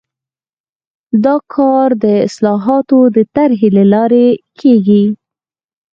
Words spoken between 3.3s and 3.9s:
طرحې له